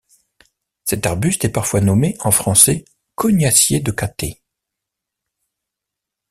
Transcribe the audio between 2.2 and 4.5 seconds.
en français Cognassier de Cathay.